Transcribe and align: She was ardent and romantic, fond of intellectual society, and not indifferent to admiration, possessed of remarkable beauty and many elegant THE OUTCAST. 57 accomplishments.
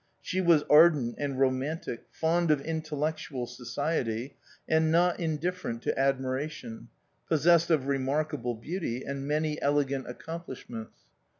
She 0.19 0.41
was 0.41 0.63
ardent 0.67 1.13
and 1.19 1.39
romantic, 1.39 2.05
fond 2.09 2.49
of 2.49 2.59
intellectual 2.61 3.45
society, 3.45 4.35
and 4.67 4.91
not 4.91 5.19
indifferent 5.19 5.83
to 5.83 5.95
admiration, 5.99 6.87
possessed 7.29 7.69
of 7.69 7.85
remarkable 7.85 8.55
beauty 8.55 9.03
and 9.03 9.27
many 9.27 9.61
elegant 9.61 10.05
THE 10.05 10.09
OUTCAST. 10.09 10.17
57 10.17 10.17
accomplishments. 10.39 11.01